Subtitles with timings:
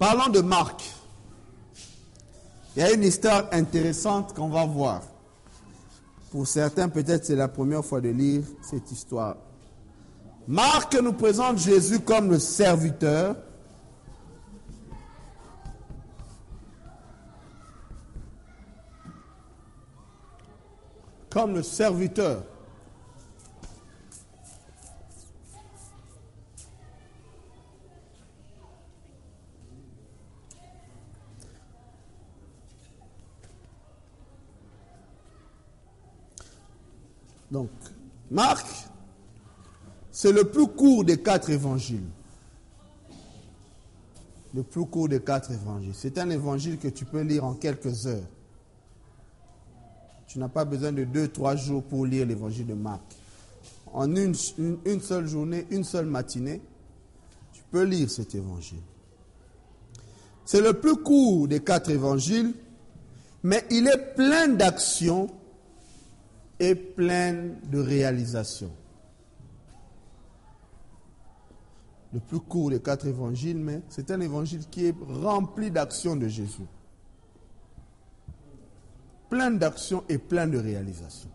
[0.00, 0.82] Parlons de Marc.
[2.74, 5.02] Il y a une histoire intéressante qu'on va voir.
[6.30, 9.36] Pour certains, peut-être c'est la première fois de lire cette histoire.
[10.48, 13.36] Marc nous présente Jésus comme le serviteur.
[21.28, 22.42] Comme le serviteur.
[37.50, 37.70] Donc,
[38.30, 38.66] Marc,
[40.10, 42.08] c'est le plus court des quatre évangiles.
[44.54, 45.94] Le plus court des quatre évangiles.
[45.94, 48.26] C'est un évangile que tu peux lire en quelques heures.
[50.26, 53.02] Tu n'as pas besoin de deux, trois jours pour lire l'évangile de Marc.
[53.92, 56.60] En une, seule journée, une seule matinée,
[57.52, 58.78] tu peux lire cet évangile.
[60.44, 62.54] C'est le plus court des quatre évangiles,
[63.42, 65.28] mais il est plein d'actions
[66.60, 68.70] et plein de réalisations.
[72.12, 76.28] Le plus court des quatre évangiles, mais c'est un évangile qui est rempli d'actions de
[76.28, 76.66] Jésus.
[79.30, 81.30] Plein d'actions et plein de réalisations.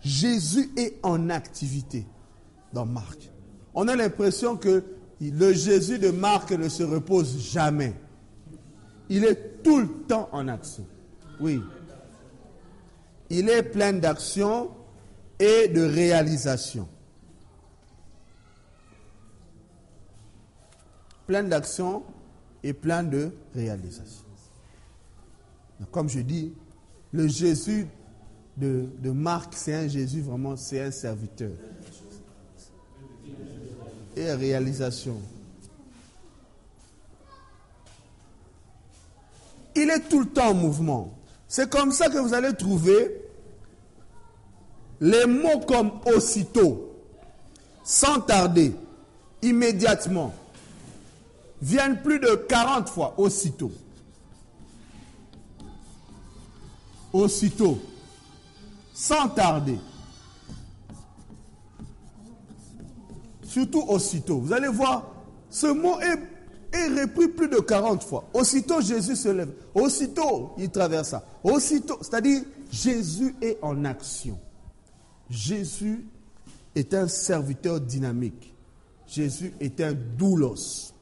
[0.00, 2.06] Jésus est en activité
[2.72, 3.30] dans Marc.
[3.74, 4.82] On a l'impression que
[5.20, 7.94] le Jésus de Marc ne se repose jamais.
[9.08, 10.86] Il est tout le temps en action.
[11.38, 11.60] Oui
[13.30, 14.70] il est plein d'action
[15.38, 16.88] et de réalisation.
[21.26, 22.02] Plein d'action
[22.62, 24.24] et plein de réalisation.
[25.90, 26.52] Comme je dis,
[27.12, 27.86] le Jésus
[28.56, 31.52] de, de Marc, c'est un Jésus vraiment, c'est un serviteur.
[34.16, 35.20] Et réalisation.
[39.74, 41.18] Il est tout le temps en mouvement.
[41.56, 43.22] C'est comme ça que vous allez trouver
[45.00, 46.96] les mots comme aussitôt,
[47.84, 48.74] sans tarder,
[49.40, 50.34] immédiatement,
[51.62, 53.70] viennent plus de 40 fois aussitôt.
[57.12, 57.78] Aussitôt,
[58.92, 59.78] sans tarder.
[63.44, 64.40] Surtout aussitôt.
[64.40, 65.06] Vous allez voir,
[65.50, 66.33] ce mot est
[66.74, 68.28] et repris plus de 40 fois.
[68.34, 69.52] Aussitôt, Jésus se lève.
[69.74, 71.24] Aussitôt, il traversa.
[71.42, 74.38] Aussitôt, c'est-à-dire, Jésus est en action.
[75.30, 76.04] Jésus
[76.74, 78.52] est un serviteur dynamique.
[79.06, 80.92] Jésus est un doulos.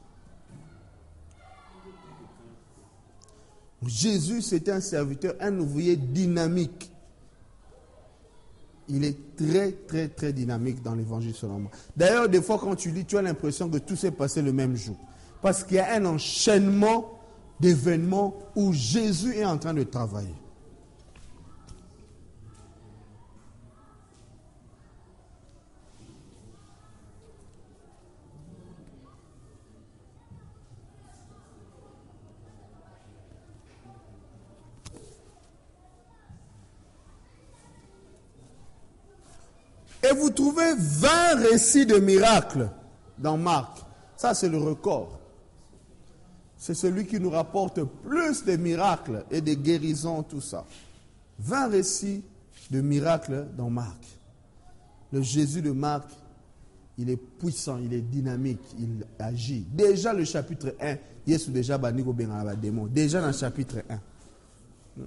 [3.85, 6.91] Jésus, c'est un serviteur, un ouvrier dynamique.
[8.89, 11.71] Il est très, très, très dynamique dans l'évangile selon moi.
[11.95, 14.75] D'ailleurs, des fois, quand tu lis, tu as l'impression que tout s'est passé le même
[14.75, 14.97] jour.
[15.43, 17.19] Parce qu'il y a un enchaînement
[17.59, 20.33] d'événements où Jésus est en train de travailler.
[40.09, 42.69] Et vous trouvez 20 récits de miracles
[43.17, 43.79] dans Marc.
[44.15, 45.22] Ça, c'est le record
[46.63, 50.65] c'est celui qui nous rapporte plus de miracles et de guérisons, tout ça.
[51.39, 52.23] 20 récits
[52.71, 54.01] de miracles dans Marc.
[55.11, 56.07] Le Jésus de Marc,
[56.97, 59.65] il est puissant, il est dynamique, il agit.
[59.73, 60.95] Déjà le chapitre 1,
[61.27, 62.87] Yesu déjà démon.
[62.87, 63.79] Déjà dans le chapitre
[64.97, 65.03] 1.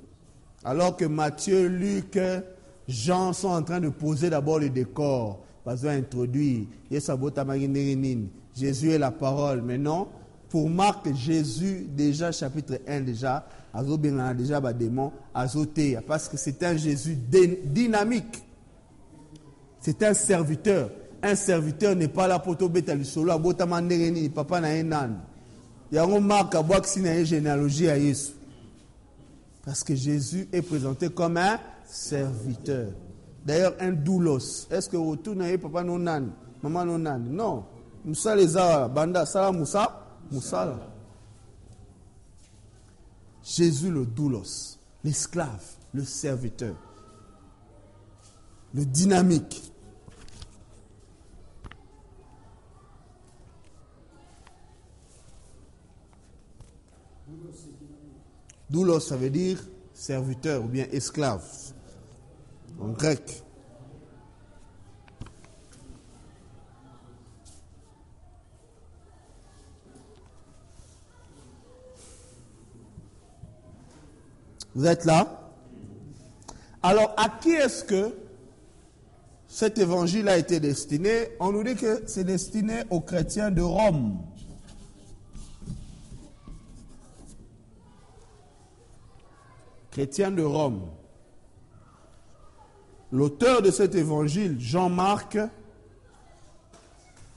[0.63, 2.19] Alors que Matthieu, Luc,
[2.87, 5.43] Jean sont en train de poser d'abord le décor.
[5.65, 6.67] Parce introduire.
[8.55, 9.63] Jésus est la parole.
[9.63, 10.09] Mais non,
[10.49, 15.13] pour Marc, Jésus, déjà, chapitre 1, déjà, a déjà ba démon,
[16.07, 18.43] parce que c'est un Jésus dynamique.
[19.81, 20.91] C'est un serviteur.
[21.23, 25.21] Un serviteur n'est pas là pour te bêta solo, a botama ndengeni, papa na enan.
[25.93, 28.33] Yango Marc boaxi na généalogie à Jésus.
[29.65, 32.89] Parce que Jésus est présenté comme un serviteur.
[33.45, 34.67] D'ailleurs, un doulos.
[34.71, 36.31] Est-ce que autour na papa non nan,
[36.63, 37.25] maman non nan?
[37.31, 37.65] Non.
[38.05, 39.25] Moussa les a, banda.
[40.31, 40.79] Moussala.
[43.43, 46.75] Jésus le doulos, l'esclave, le serviteur,
[48.75, 49.73] le dynamique.
[58.69, 59.63] Doulos, ça veut dire
[59.95, 61.45] serviteur ou bien esclave
[62.81, 63.46] en grec.
[74.77, 75.41] Vous êtes là?
[76.83, 78.15] Alors, à qui est-ce que
[79.49, 81.31] cet évangile a été destiné?
[81.41, 84.19] On nous dit que c'est destiné aux chrétiens de Rome.
[89.93, 90.83] Chrétiens de Rome.
[93.11, 95.39] L'auteur de cet évangile, Jean-Marc,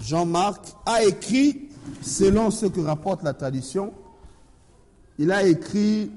[0.01, 1.69] Jean-Marc a écrit,
[2.01, 3.93] selon ce que rapporte la tradition,
[5.17, 6.11] il a écrit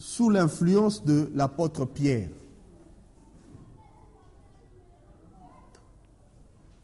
[0.00, 2.30] sous l'influence de l'apôtre Pierre.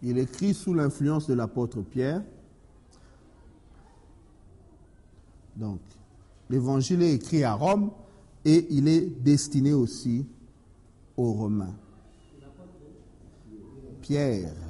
[0.03, 2.23] Il écrit sous l'influence de l'apôtre Pierre.
[5.57, 5.81] Donc,
[6.51, 7.91] l'évangile est écrit à Rome
[8.45, 10.27] et il est destiné aussi
[11.17, 11.75] aux Romains.
[14.03, 14.66] Pierre.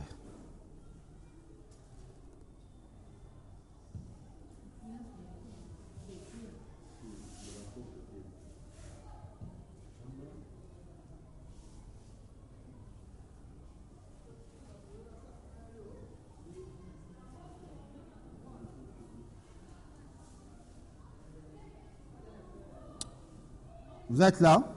[24.08, 24.72] Vous êtes là?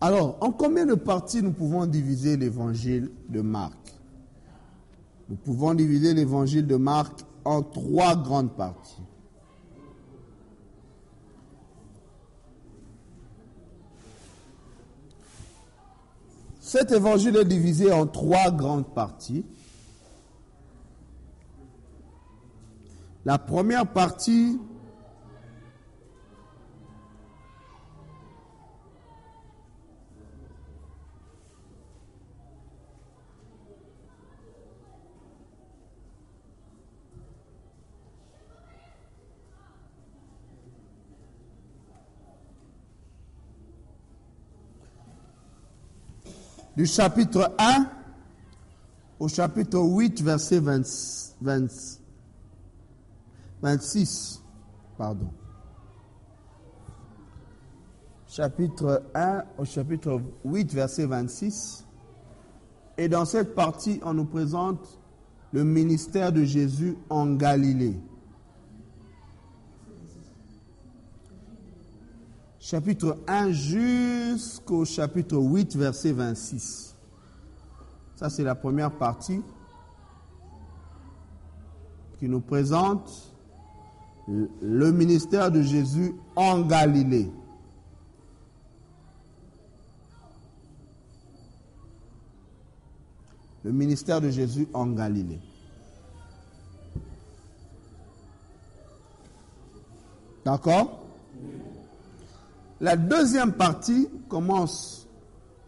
[0.00, 3.74] Alors, en combien de parties nous pouvons diviser l'évangile de Marc?
[5.28, 9.02] Nous pouvons diviser l'évangile de Marc en trois grandes parties.
[16.60, 19.44] Cet évangile est divisé en trois grandes parties.
[23.24, 24.60] La première partie
[46.78, 47.90] du chapitre 1
[49.18, 50.86] au chapitre 8, verset 20,
[51.40, 51.66] 20,
[53.60, 54.40] 26.
[54.96, 55.28] Pardon.
[58.28, 61.84] Chapitre 1 au chapitre 8, verset 26.
[62.96, 65.00] Et dans cette partie, on nous présente
[65.50, 67.98] le ministère de Jésus en Galilée.
[72.70, 76.94] Chapitre 1 jusqu'au chapitre 8, verset 26.
[78.14, 79.40] Ça, c'est la première partie
[82.18, 83.32] qui nous présente
[84.28, 87.30] le ministère de Jésus en Galilée.
[93.64, 95.40] Le ministère de Jésus en Galilée.
[100.44, 101.07] D'accord?
[102.80, 105.08] La deuxième partie commence,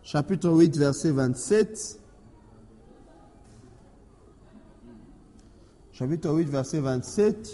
[0.02, 1.98] chapitre 8, verset 27.
[5.92, 7.50] Chapitre 8, verset 27,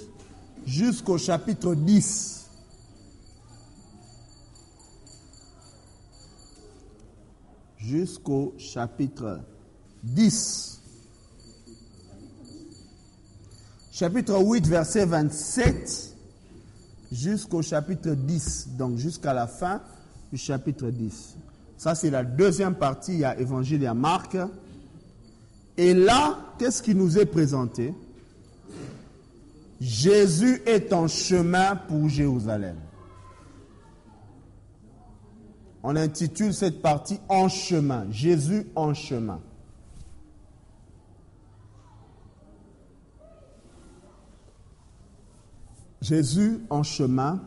[0.67, 2.51] jusqu'au chapitre 10.
[7.79, 9.41] Jusqu'au chapitre
[10.03, 10.81] 10.
[13.91, 16.16] Chapitre 8, verset 27
[17.13, 19.81] jusqu'au chapitre 10, donc jusqu'à la fin
[20.33, 21.37] du chapitre 10.
[21.77, 24.37] Ça, c'est la deuxième partie, a Évangile, il y a Marc.
[25.77, 27.93] Et là, qu'est-ce qui nous est présenté?
[29.81, 32.77] Jésus est en chemin pour Jérusalem.
[35.83, 39.41] On intitule cette partie En chemin, Jésus en chemin.
[46.07, 47.43] Jésus en chemin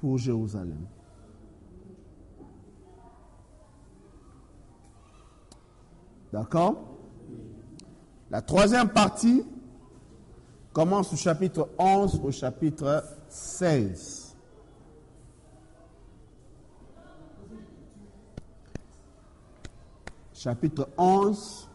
[0.00, 0.88] pour Jérusalem.
[6.32, 6.98] D'accord?
[8.28, 9.44] La troisième partie
[10.72, 14.36] commence au chapitre 11 au chapitre 16.
[20.34, 21.68] Chapitre 11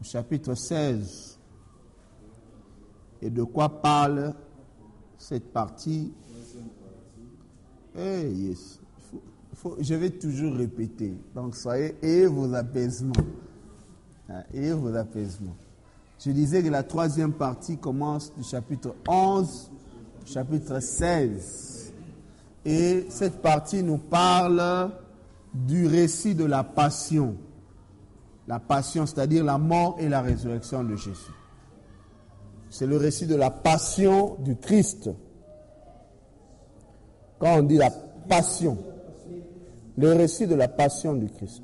[0.00, 1.29] au chapitre 16.
[3.22, 4.34] Et de quoi parle
[5.18, 6.12] cette partie?
[7.96, 8.80] Eh, yes.
[9.80, 11.12] je vais toujours répéter.
[11.34, 13.12] Donc, soyez, et vos apaisements.
[14.28, 15.56] Hein, et vos apaisements.
[16.24, 19.70] Je disais que la troisième partie commence du chapitre 11
[20.22, 21.92] au chapitre 16.
[22.64, 24.90] Et cette partie nous parle
[25.52, 27.36] du récit de la passion.
[28.46, 31.32] La passion, c'est-à-dire la mort et la résurrection de Jésus.
[32.70, 35.10] C'est le récit de la passion du Christ.
[37.38, 37.90] Quand on dit la
[38.28, 38.78] passion,
[39.98, 41.62] le récit de la passion du Christ.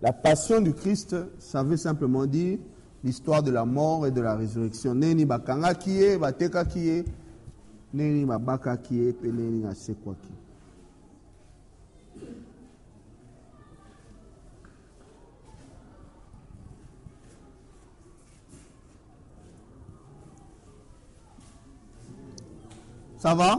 [0.00, 2.58] La passion du Christ, ça veut simplement dire
[3.02, 4.94] l'histoire de la mort et de la résurrection.
[4.94, 7.04] Neni bakanga kiye, bateka kiye,
[7.92, 8.26] neni
[8.82, 9.64] kiye, pe neni.
[23.26, 23.58] Ça va?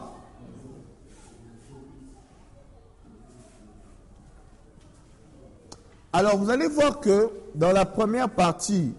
[6.14, 8.94] Alors vous allez voir que dans la première partie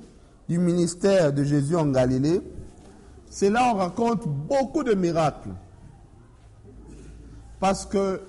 [0.46, 2.42] du ministère de Jésus en Galilée,
[3.30, 5.54] c'est là où on raconte beaucoup de miracles.
[7.60, 8.20] Parce que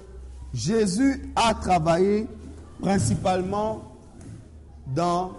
[0.53, 2.25] Jésus a travaillé
[2.81, 3.83] principalement
[4.95, 5.33] dans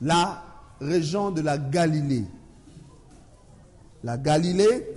[0.00, 0.42] la
[0.80, 2.24] région de la Galilée.
[4.02, 4.95] La Galilée,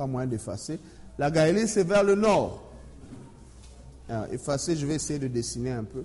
[0.00, 0.80] pas moyen d'effacer,
[1.18, 2.62] la Galilée c'est vers le nord.
[4.08, 6.04] Alors, effacer, je vais essayer de dessiner un peu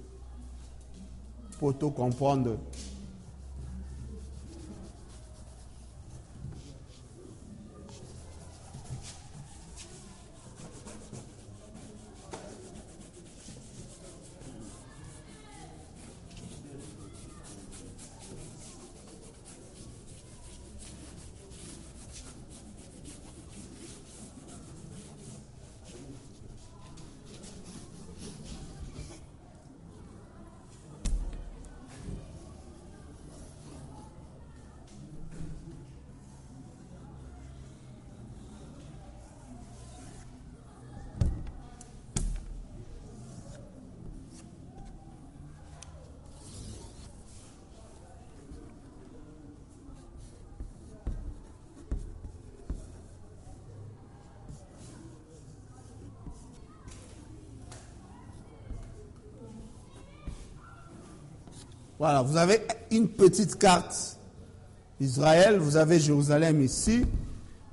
[1.57, 2.57] pour tout comprendre.
[61.97, 62.61] Voilà, vous avez
[62.91, 64.17] une petite carte
[64.99, 67.05] d'Israël, vous avez Jérusalem ici,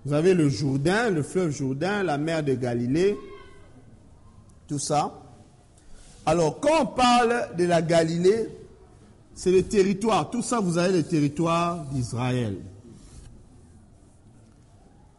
[0.05, 3.17] vous avez le Jourdain, le fleuve Jourdain, la mer de Galilée,
[4.69, 5.19] tout ça.
[6.25, 8.49] Alors, quand on parle de la Galilée,
[9.35, 12.59] c'est le territoire, tout ça, vous avez le territoire d'Israël.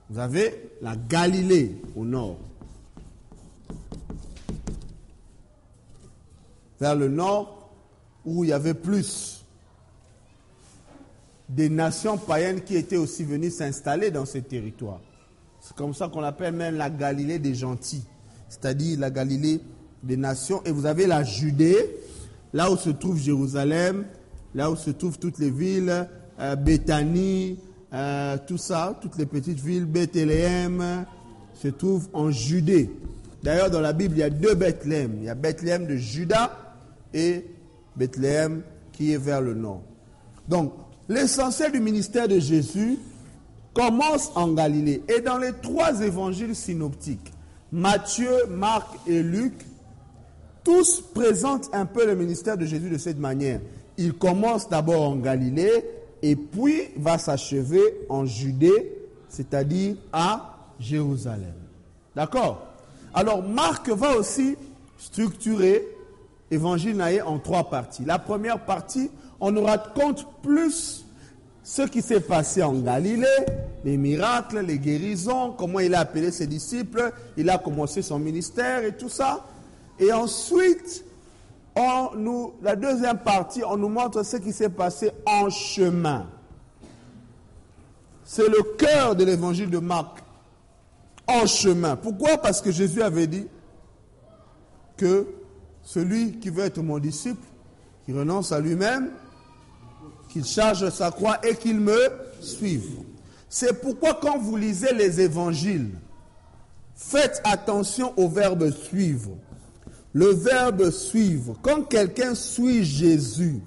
[0.09, 2.37] Vous avez la Galilée au nord.
[6.79, 7.62] Vers le nord,
[8.25, 9.45] où il y avait plus
[11.49, 15.01] des nations païennes qui étaient aussi venues s'installer dans ce territoire.
[15.59, 18.03] C'est comme ça qu'on appelle même la Galilée des gentils,
[18.49, 19.61] c'est-à-dire la Galilée
[20.01, 20.61] des nations.
[20.65, 21.95] Et vous avez la Judée,
[22.53, 24.05] là où se trouve Jérusalem,
[24.55, 26.07] là où se trouvent toutes les villes,
[26.39, 27.59] euh, Béthanie,
[27.93, 31.05] euh, tout ça, toutes les petites villes, Bethléem,
[31.53, 32.89] se trouvent en Judée.
[33.43, 35.17] D'ailleurs, dans la Bible, il y a deux Bethléem.
[35.19, 36.57] Il y a Bethléem de Juda
[37.13, 37.45] et
[37.95, 39.81] Bethléem qui est vers le nord.
[40.47, 40.73] Donc,
[41.09, 42.97] l'essentiel du ministère de Jésus
[43.73, 45.03] commence en Galilée.
[45.07, 47.31] Et dans les trois évangiles synoptiques,
[47.71, 49.53] Matthieu, Marc et Luc,
[50.63, 53.59] tous présentent un peu le ministère de Jésus de cette manière.
[53.97, 55.83] Il commence d'abord en Galilée
[56.21, 58.95] et puis va s'achever en Judée,
[59.27, 61.53] c'est-à-dire à Jérusalem.
[62.15, 62.65] D'accord?
[63.13, 64.55] Alors Marc va aussi
[64.97, 65.85] structurer
[66.53, 68.05] évangile naïe en trois parties.
[68.05, 71.05] La première partie, on nous raconte plus
[71.63, 73.27] ce qui s'est passé en Galilée,
[73.85, 78.83] les miracles, les guérisons, comment il a appelé ses disciples, il a commencé son ministère
[78.83, 79.45] et tout ça.
[79.99, 81.05] Et ensuite,
[81.75, 86.27] on nous, la deuxième partie, on nous montre ce qui s'est passé en chemin.
[88.25, 90.19] C'est le cœur de l'évangile de Marc.
[91.25, 91.95] En chemin.
[91.95, 92.37] Pourquoi?
[92.37, 93.47] Parce que Jésus avait dit
[94.97, 95.25] que
[95.83, 97.45] celui qui veut être mon disciple,
[98.05, 99.09] qui renonce à lui-même,
[100.29, 102.09] qu'il charge sa croix et qu'il me
[102.39, 102.89] suive.
[103.49, 105.91] C'est pourquoi quand vous lisez les évangiles,
[106.95, 109.37] faites attention au verbe suivre.
[110.13, 113.61] Le verbe suivre, quand quelqu'un suit Jésus,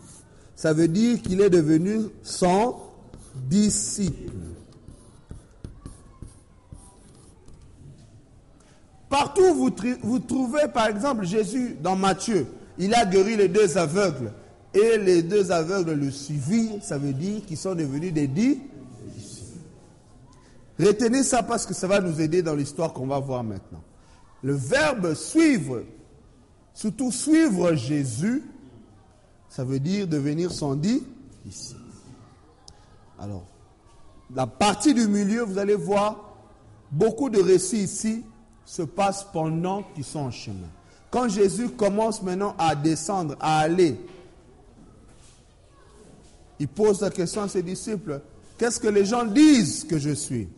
[0.55, 2.77] ça veut dire qu'il est devenu son
[3.35, 4.33] disciple.
[9.19, 9.55] Partout
[10.03, 12.47] vous, trouvez, par exemple, Jésus dans Matthieu,
[12.77, 14.31] il a guéri les deux aveugles.
[14.75, 18.59] Et les deux aveugles le suivirent, ça veut dire qu'ils sont devenus des dix.
[20.79, 23.81] Retenez ça parce que ça va nous aider dans l'histoire qu'on va voir maintenant.
[24.43, 25.85] Le verbe suivre,
[26.75, 28.43] surtout suivre Jésus,
[29.49, 31.03] Ça veut dire devenir son dit.
[33.19, 33.47] Alors,
[34.35, 36.37] la partie du milieu, vous allez voir,
[36.93, 38.23] beaucoup de récits ici
[38.67, 40.69] se passent pendant qu'ils sont en chemin.
[41.11, 43.99] Quand Jésus commence maintenant à descendre, à aller,
[46.59, 48.21] il pose la question à ses disciples,
[48.59, 50.49] qu'est-ce que les gens disent que je suis?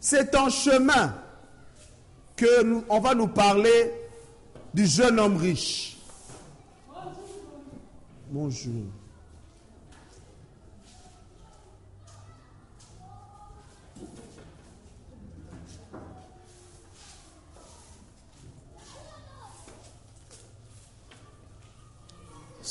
[0.00, 1.14] C'est en chemin
[2.34, 3.92] que nous, on va nous parler
[4.74, 5.96] du jeune homme riche.
[8.30, 8.82] Bonjour.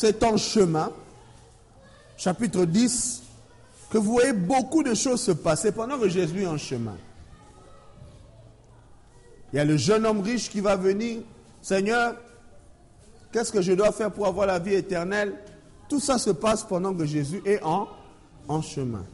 [0.01, 0.91] C'est en chemin,
[2.17, 3.22] chapitre 10,
[3.91, 6.98] que vous voyez beaucoup de choses se passer pendant que Jésus est en chemin.
[9.53, 11.22] Il y a le jeune homme riche qui va venir.
[11.62, 12.15] Seigneur,
[13.31, 15.36] qu'est-ce que je dois faire pour avoir la vie éternelle?
[15.88, 17.88] Tout ça se passe pendant que Jésus est en,
[18.63, 19.05] chemin.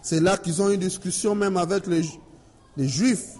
[0.00, 2.04] C'est là qu'ils ont une discussion même avec les,
[2.76, 3.36] les Juifs.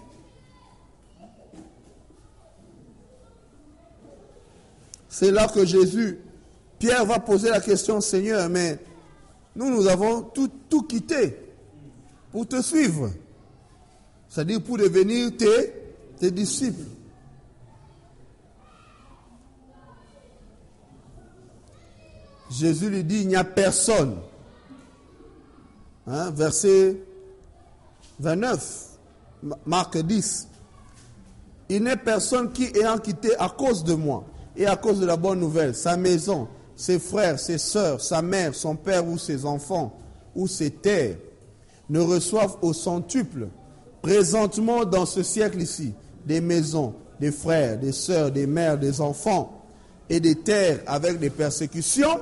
[5.08, 6.18] C'est là que Jésus,
[6.78, 8.78] Pierre va poser la question, Seigneur, mais
[9.54, 11.38] nous, nous avons tout, tout quitté
[12.32, 13.10] pour te suivre.
[14.28, 16.88] C'est-à-dire pour devenir tes, disciples.
[22.50, 24.16] Jésus lui dit, il n'y a personne.
[26.06, 26.96] Hein, verset
[28.18, 28.93] 29,
[29.66, 30.48] Marc 10.
[31.68, 34.24] Il n'est personne qui, ayant quitté à cause de moi
[34.56, 38.54] et à cause de la bonne nouvelle, sa maison, ses frères, ses sœurs, sa mère,
[38.54, 39.98] son père ou ses enfants
[40.34, 41.16] ou ses terres,
[41.88, 43.48] ne reçoivent au centuple,
[44.02, 45.92] présentement dans ce siècle ici,
[46.26, 49.62] des maisons, des frères, des sœurs, des mères, des enfants
[50.08, 52.20] et des terres avec des persécutions,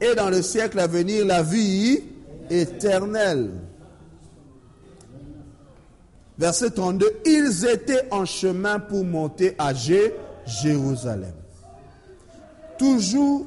[0.00, 2.00] et dans le siècle à venir la vie
[2.50, 3.50] éternelle.
[6.36, 11.32] Verset 32, ils étaient en chemin pour monter à Jérusalem.
[12.76, 13.46] Toujours,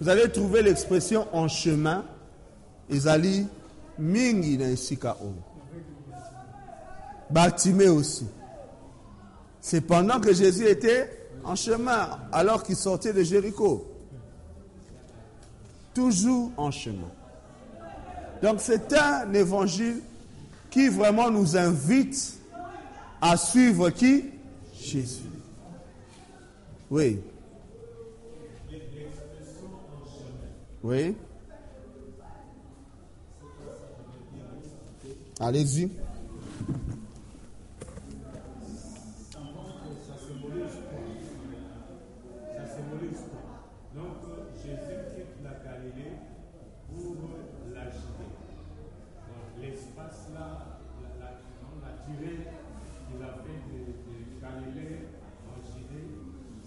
[0.00, 2.04] vous allez trouver l'expression en chemin,
[2.88, 3.46] Isali
[3.98, 4.66] mingi na.
[7.30, 8.26] Bartimée aussi.
[9.60, 13.86] C'est pendant que Jésus était en chemin, alors qu'il sortait de Jéricho.
[15.92, 17.10] Toujours en chemin.
[18.42, 20.00] Donc c'est un évangile
[20.74, 22.36] qui vraiment nous invite
[23.20, 24.24] à suivre qui?
[24.74, 25.22] Jésus.
[26.90, 27.20] Oui.
[30.82, 31.14] Oui.
[35.38, 35.88] Allez-y.
[43.94, 44.16] Donc
[44.56, 46.14] Jésus quitte la Galilée
[46.88, 47.14] pour
[47.72, 48.34] la Judée.
[49.28, 50.46] Donc l'espace là,
[51.20, 52.40] la, la, la durée
[53.06, 55.06] qu'il a fait de, de Galilée
[55.46, 56.08] en Judée,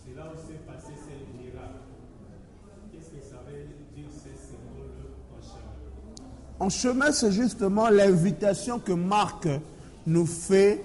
[0.03, 1.83] c'est là où s'est passé ces miracles.
[2.91, 3.65] Qu'est-ce que ça veut
[3.95, 5.75] dire ces symboles en chemin
[6.67, 9.47] En chemin, c'est justement l'invitation que Marc
[10.05, 10.83] nous fait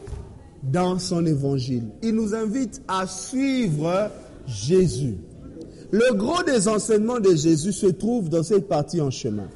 [0.62, 1.88] dans son évangile.
[2.04, 4.08] Il nous invite à suivre
[4.46, 5.16] Jésus.
[5.90, 9.48] Le gros des enseignements de Jésus se trouve dans cette partie en chemin.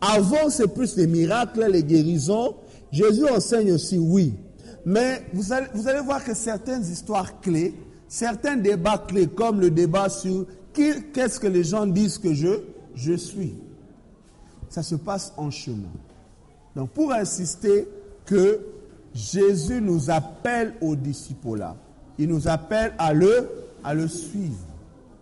[0.00, 2.54] Avant, c'est plus les miracles, les guérisons.
[2.90, 4.32] Jésus enseigne aussi, oui.
[4.86, 7.74] Mais vous allez, vous allez voir que certaines histoires clés,
[8.08, 13.52] certains débats clés, comme le débat sur qu'est-ce que les gens disent que je suis,
[14.74, 15.92] ça se passe en chemin.
[16.74, 17.86] Donc, pour insister
[18.26, 18.58] que
[19.14, 21.62] Jésus nous appelle au disciple
[22.18, 23.48] il nous appelle à le,
[23.84, 24.66] à le suivre.